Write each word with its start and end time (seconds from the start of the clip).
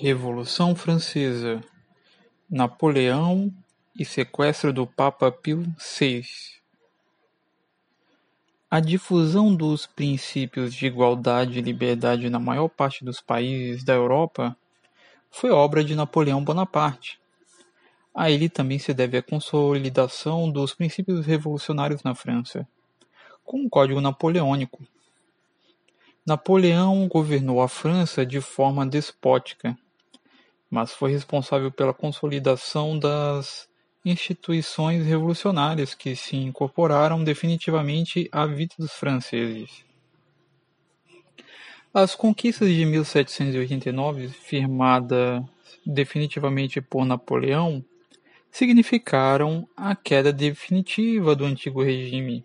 Revolução 0.00 0.76
Francesa, 0.76 1.60
Napoleão 2.48 3.52
e 3.98 4.04
sequestro 4.04 4.72
do 4.72 4.86
Papa 4.86 5.32
Pio 5.32 5.64
VI 5.76 6.24
A 8.70 8.78
difusão 8.78 9.52
dos 9.52 9.86
princípios 9.86 10.72
de 10.72 10.86
igualdade 10.86 11.58
e 11.58 11.62
liberdade 11.62 12.30
na 12.30 12.38
maior 12.38 12.68
parte 12.68 13.04
dos 13.04 13.20
países 13.20 13.82
da 13.82 13.92
Europa 13.92 14.56
foi 15.32 15.50
obra 15.50 15.82
de 15.82 15.96
Napoleão 15.96 16.44
Bonaparte. 16.44 17.18
A 18.14 18.30
ele 18.30 18.48
também 18.48 18.78
se 18.78 18.94
deve 18.94 19.16
a 19.16 19.22
consolidação 19.22 20.48
dos 20.48 20.74
princípios 20.74 21.26
revolucionários 21.26 22.04
na 22.04 22.14
França, 22.14 22.68
com 23.44 23.66
o 23.66 23.68
Código 23.68 24.00
Napoleônico, 24.00 24.80
Napoleão 26.28 27.08
governou 27.08 27.62
a 27.62 27.68
França 27.68 28.26
de 28.26 28.38
forma 28.38 28.86
despótica, 28.86 29.74
mas 30.70 30.92
foi 30.92 31.12
responsável 31.12 31.70
pela 31.70 31.94
consolidação 31.94 32.98
das 32.98 33.68
instituições 34.04 35.04
revolucionárias 35.04 35.94
que 35.94 36.14
se 36.14 36.36
incorporaram 36.36 37.22
definitivamente 37.22 38.28
à 38.32 38.46
vida 38.46 38.74
dos 38.78 38.92
franceses. 38.92 39.84
As 41.92 42.14
conquistas 42.14 42.68
de 42.68 42.84
1789, 42.84 44.28
firmadas 44.28 45.42
definitivamente 45.84 46.80
por 46.80 47.04
Napoleão, 47.04 47.84
significaram 48.50 49.68
a 49.76 49.96
queda 49.96 50.32
definitiva 50.32 51.34
do 51.34 51.44
antigo 51.44 51.82
regime 51.82 52.44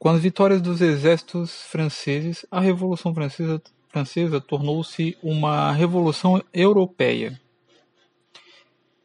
com 0.00 0.08
as 0.08 0.22
vitórias 0.22 0.62
dos 0.62 0.80
exércitos 0.80 1.64
franceses, 1.64 2.46
a 2.50 2.58
Revolução 2.58 3.14
Francesa, 3.14 3.62
francesa 3.90 4.40
tornou-se 4.40 5.18
uma 5.22 5.72
revolução 5.72 6.42
europeia. 6.52 7.40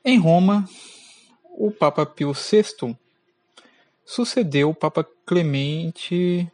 Em 0.03 0.19
Roma, 0.19 0.67
o 1.57 1.71
Papa 1.71 2.05
Pio 2.05 2.33
VI 2.33 2.93
sucedeu 4.05 4.69
o 4.69 4.75
Papa 4.75 5.03
Clemente 5.25 6.47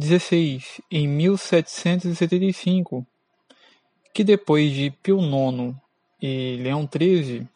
XVI 0.00 0.62
em 0.90 1.06
1775, 1.06 3.06
que 4.14 4.24
depois 4.24 4.72
de 4.72 4.90
Pio 4.90 5.20
IX 5.20 5.76
e 6.22 6.56
Leão 6.62 6.88
XIII 6.90 7.46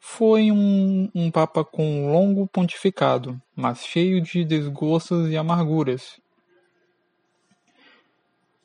foi 0.00 0.50
um, 0.50 1.08
um 1.14 1.30
papa 1.30 1.64
com 1.64 2.10
longo 2.10 2.48
pontificado, 2.48 3.40
mas 3.54 3.86
cheio 3.86 4.20
de 4.20 4.44
desgostos 4.44 5.30
e 5.30 5.36
amarguras. 5.36 6.20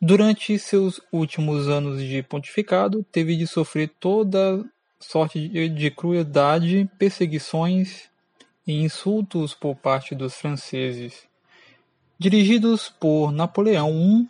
Durante 0.01 0.59
seus 0.59 1.01
últimos 1.11 1.67
anos 1.69 2.01
de 2.01 2.21
pontificado, 2.21 3.03
teve 3.11 3.35
de 3.35 3.47
sofrer 3.47 3.89
toda 3.99 4.63
sorte 4.99 5.47
de, 5.47 5.69
de 5.69 5.91
crueldade, 5.91 6.89
perseguições 6.97 8.09
e 8.67 8.83
insultos 8.83 9.53
por 9.53 9.75
parte 9.75 10.15
dos 10.15 10.35
franceses. 10.35 11.27
Dirigidos 12.17 12.89
por 12.89 13.31
Napoleão 13.31 13.91
I, 13.91 14.29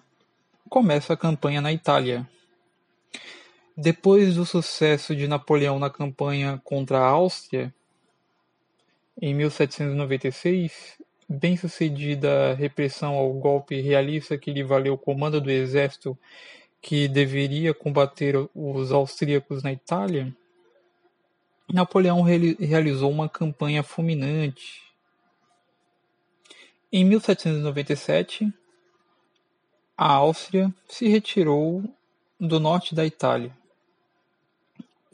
começa 0.69 1.13
a 1.13 1.17
campanha 1.17 1.61
na 1.61 1.71
Itália. 1.71 2.27
Depois 3.77 4.35
do 4.35 4.45
sucesso 4.45 5.15
de 5.15 5.27
Napoleão 5.27 5.79
na 5.79 5.89
campanha 5.89 6.61
contra 6.63 6.99
a 6.99 7.07
Áustria, 7.07 7.73
em 9.21 9.33
1796, 9.33 11.01
bem-sucedida 11.27 12.53
repressão 12.53 13.15
ao 13.15 13.33
golpe 13.33 13.81
realista 13.81 14.37
que 14.37 14.51
lhe 14.51 14.63
valeu 14.63 14.93
o 14.93 14.97
comando 14.97 15.41
do 15.41 15.49
exército 15.49 16.17
que 16.81 17.07
deveria 17.07 17.73
combater 17.73 18.35
os 18.53 18.91
austríacos 18.91 19.63
na 19.63 19.71
Itália, 19.71 20.35
Napoleão 21.73 22.21
realizou 22.21 23.09
uma 23.09 23.27
campanha 23.27 23.81
fulminante. 23.81 24.83
Em 26.91 27.03
1797, 27.03 28.53
a 29.97 30.13
Áustria 30.13 30.71
se 30.87 31.07
retirou 31.07 31.83
do 32.39 32.59
norte 32.59 32.93
da 32.93 33.03
Itália 33.03 33.51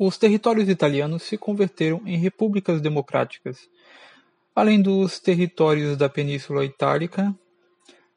os 0.03 0.17
territórios 0.17 0.67
italianos 0.67 1.21
se 1.21 1.37
converteram 1.37 2.01
em 2.07 2.17
repúblicas 2.17 2.81
democráticas. 2.81 3.69
Além 4.55 4.81
dos 4.81 5.19
territórios 5.19 5.95
da 5.95 6.09
Península 6.09 6.65
Itálica, 6.65 7.33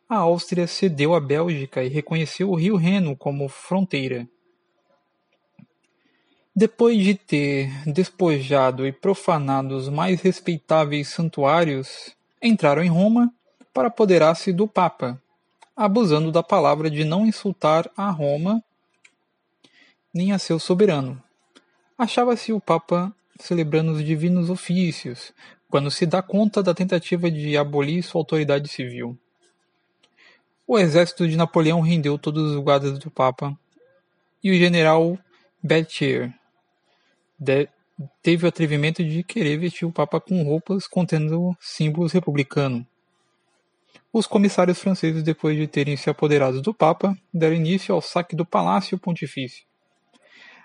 a 0.08 0.16
Áustria 0.16 0.66
cedeu 0.66 1.14
à 1.14 1.20
Bélgica 1.20 1.82
e 1.82 1.88
reconheceu 1.88 2.50
o 2.50 2.56
rio 2.56 2.76
Reno 2.76 3.16
como 3.16 3.48
fronteira. 3.48 4.28
Depois 6.54 7.02
de 7.02 7.14
ter 7.14 7.70
despojado 7.84 8.86
e 8.86 8.92
profanado 8.92 9.76
os 9.76 9.88
mais 9.88 10.20
respeitáveis 10.20 11.08
santuários, 11.08 12.14
entraram 12.42 12.82
em 12.82 12.88
Roma 12.88 13.32
para 13.72 13.88
apoderar-se 13.88 14.52
do 14.52 14.68
Papa, 14.68 15.20
abusando 15.76 16.30
da 16.30 16.42
palavra 16.42 16.90
de 16.90 17.04
não 17.04 17.26
insultar 17.26 17.90
a 17.96 18.10
Roma 18.10 18.62
nem 20.12 20.32
a 20.32 20.38
seu 20.38 20.60
soberano. 20.60 21.20
Achava-se 21.98 22.52
o 22.52 22.60
Papa 22.60 23.12
celebrando 23.40 23.92
os 23.92 24.04
divinos 24.04 24.48
ofícios, 24.48 25.32
quando 25.74 25.90
se 25.90 26.06
dá 26.06 26.22
conta 26.22 26.62
da 26.62 26.72
tentativa 26.72 27.28
de 27.28 27.56
abolir 27.56 28.00
sua 28.00 28.20
autoridade 28.20 28.68
civil. 28.68 29.18
O 30.64 30.78
exército 30.78 31.26
de 31.26 31.36
Napoleão 31.36 31.80
rendeu 31.80 32.16
todos 32.16 32.52
os 32.52 32.62
guardas 32.62 32.96
do 32.96 33.10
Papa 33.10 33.58
e 34.40 34.52
o 34.52 34.54
general 34.54 35.18
Berthier 35.60 36.32
teve 38.22 38.46
o 38.46 38.48
atrevimento 38.48 39.02
de 39.02 39.24
querer 39.24 39.56
vestir 39.58 39.84
o 39.84 39.90
Papa 39.90 40.20
com 40.20 40.44
roupas 40.44 40.86
contendo 40.86 41.56
símbolos 41.58 42.12
republicanos. 42.12 42.84
Os 44.12 44.28
comissários 44.28 44.78
franceses, 44.78 45.24
depois 45.24 45.56
de 45.56 45.66
terem 45.66 45.96
se 45.96 46.08
apoderado 46.08 46.62
do 46.62 46.72
Papa, 46.72 47.18
deram 47.32 47.56
início 47.56 47.92
ao 47.92 48.00
saque 48.00 48.36
do 48.36 48.46
Palácio 48.46 48.96
Pontifício. 48.96 49.64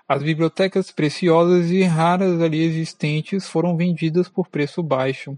As 0.09 0.23
bibliotecas 0.23 0.89
preciosas 0.89 1.69
e 1.69 1.83
raras 1.83 2.41
ali 2.41 2.63
existentes 2.63 3.47
foram 3.47 3.77
vendidas 3.77 4.27
por 4.27 4.47
preço 4.47 4.81
baixo, 4.81 5.37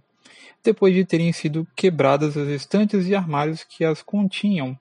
depois 0.64 0.96
de 0.96 1.04
terem 1.04 1.34
sido 1.34 1.68
quebradas 1.76 2.38
as 2.38 2.48
estantes 2.48 3.06
e 3.06 3.14
armários 3.14 3.66
que 3.66 3.84
as 3.84 4.02
continham. 4.02 4.80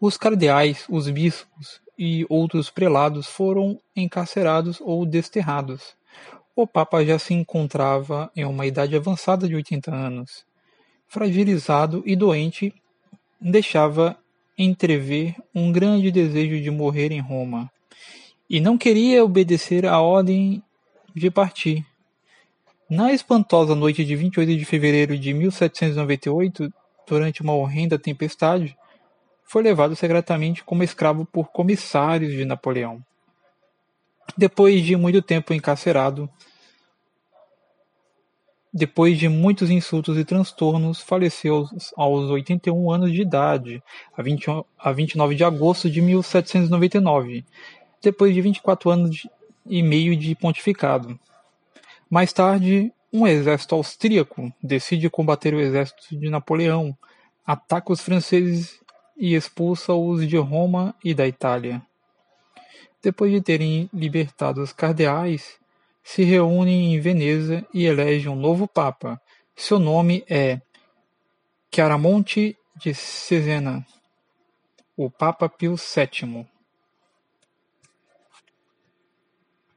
Os 0.00 0.16
cardeais, 0.16 0.84
os 0.90 1.08
bispos 1.08 1.80
e 1.96 2.26
outros 2.28 2.68
prelados 2.68 3.28
foram 3.28 3.80
encarcerados 3.94 4.80
ou 4.80 5.06
desterrados. 5.06 5.94
O 6.56 6.66
Papa 6.66 7.04
já 7.04 7.16
se 7.16 7.32
encontrava 7.32 8.28
em 8.34 8.44
uma 8.44 8.66
idade 8.66 8.96
avançada 8.96 9.46
de 9.46 9.54
80 9.54 9.94
anos. 9.94 10.44
Fragilizado 11.06 12.02
e 12.04 12.16
doente, 12.16 12.74
deixava 13.40 14.18
entrever 14.58 15.36
um 15.54 15.70
grande 15.70 16.10
desejo 16.10 16.60
de 16.60 16.72
morrer 16.72 17.12
em 17.12 17.20
Roma 17.20 17.70
e 18.54 18.60
não 18.60 18.78
queria 18.78 19.24
obedecer 19.24 19.84
à 19.84 20.00
ordem 20.00 20.62
de 21.12 21.28
partir. 21.28 21.84
Na 22.88 23.12
espantosa 23.12 23.74
noite 23.74 24.04
de 24.04 24.14
28 24.14 24.56
de 24.56 24.64
fevereiro 24.64 25.18
de 25.18 25.34
1798, 25.34 26.72
durante 27.04 27.42
uma 27.42 27.52
horrenda 27.52 27.98
tempestade, 27.98 28.76
foi 29.42 29.60
levado 29.60 29.96
secretamente 29.96 30.62
como 30.62 30.84
escravo 30.84 31.26
por 31.26 31.50
comissários 31.50 32.30
de 32.30 32.44
Napoleão. 32.44 33.04
Depois 34.38 34.84
de 34.84 34.94
muito 34.94 35.20
tempo 35.20 35.52
encarcerado, 35.52 36.30
depois 38.72 39.18
de 39.18 39.28
muitos 39.28 39.68
insultos 39.68 40.16
e 40.16 40.24
transtornos, 40.24 41.00
faleceu 41.00 41.66
aos 41.96 42.30
81 42.30 42.88
anos 42.92 43.12
de 43.12 43.22
idade, 43.22 43.82
a 44.78 44.92
29 44.92 45.34
de 45.34 45.42
agosto 45.42 45.90
de 45.90 46.00
1799, 46.00 47.44
depois 48.04 48.34
de 48.34 48.40
24 48.42 48.90
anos 48.90 49.26
e 49.66 49.82
meio 49.82 50.14
de 50.14 50.34
pontificado. 50.34 51.18
Mais 52.08 52.32
tarde, 52.32 52.92
um 53.10 53.26
exército 53.26 53.74
austríaco 53.74 54.52
decide 54.62 55.08
combater 55.08 55.54
o 55.54 55.60
exército 55.60 56.16
de 56.16 56.28
Napoleão, 56.28 56.96
ataca 57.46 57.92
os 57.92 58.00
franceses 58.00 58.78
e 59.16 59.34
expulsa-os 59.34 60.28
de 60.28 60.36
Roma 60.36 60.94
e 61.02 61.14
da 61.14 61.26
Itália. 61.26 61.82
Depois 63.02 63.32
de 63.32 63.40
terem 63.40 63.88
libertado 63.92 64.62
os 64.62 64.72
cardeais, 64.72 65.58
se 66.02 66.22
reúnem 66.24 66.94
em 66.94 67.00
Veneza 67.00 67.66
e 67.72 67.86
elegem 67.86 68.30
um 68.30 68.36
novo 68.36 68.68
papa. 68.68 69.20
Seu 69.56 69.78
nome 69.78 70.24
é 70.28 70.60
Chiaramonte 71.74 72.56
de 72.76 72.92
Cesena, 72.92 73.86
o 74.96 75.10
Papa 75.10 75.48
Pio 75.48 75.76
VII. 75.76 76.53